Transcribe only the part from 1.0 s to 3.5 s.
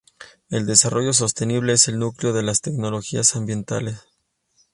sostenible es el núcleo de las tecnologías